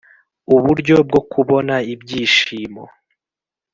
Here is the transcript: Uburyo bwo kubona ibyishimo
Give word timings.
Uburyo 0.55 0.95
bwo 1.07 1.21
kubona 1.31 1.75
ibyishimo 1.93 2.83